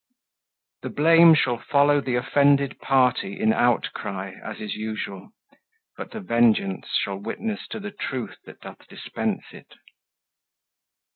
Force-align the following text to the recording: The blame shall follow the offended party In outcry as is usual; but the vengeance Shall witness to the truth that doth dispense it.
The 0.81 0.89
blame 0.89 1.35
shall 1.35 1.59
follow 1.59 2.01
the 2.01 2.15
offended 2.15 2.79
party 2.79 3.39
In 3.39 3.53
outcry 3.53 4.31
as 4.43 4.59
is 4.59 4.73
usual; 4.73 5.29
but 5.95 6.09
the 6.09 6.21
vengeance 6.21 6.87
Shall 7.03 7.19
witness 7.19 7.67
to 7.67 7.79
the 7.79 7.91
truth 7.91 8.37
that 8.45 8.61
doth 8.61 8.87
dispense 8.87 9.43
it. 9.51 9.75